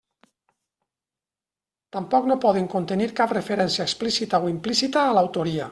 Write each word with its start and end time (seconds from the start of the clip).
Tampoc 1.97 2.31
no 2.31 2.39
poden 2.47 2.67
contenir 2.75 3.11
cap 3.21 3.37
referència 3.41 3.89
explícita 3.91 4.45
o 4.47 4.53
implícita 4.57 5.07
a 5.07 5.17
l'autoria. 5.19 5.69